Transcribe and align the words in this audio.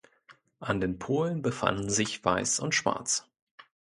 An 0.59 0.81
den 0.81 0.97
Polen 0.97 1.43
befanden 1.43 1.87
sich 1.91 2.25
Weiß 2.25 2.59
und 2.59 2.73
Schwarz. 2.73 3.29